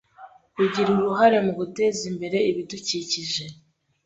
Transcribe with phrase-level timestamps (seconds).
[0.55, 3.45] Kugira uruhare mu guteza imbere ibidukikije